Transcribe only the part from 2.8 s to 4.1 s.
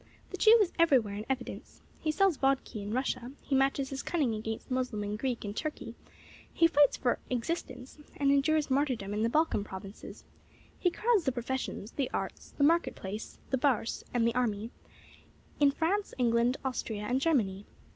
in Russia; he matches his